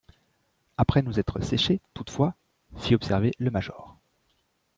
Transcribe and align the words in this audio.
Après 0.77 1.03
nous 1.03 1.19
être 1.19 1.41
séchés 1.41 1.79
toutefois, 1.93 2.33
fit 2.75 2.95
observer 2.95 3.33
le 3.37 3.51
major. 3.51 3.99